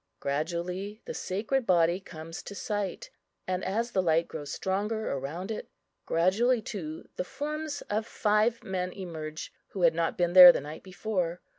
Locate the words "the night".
10.51-10.81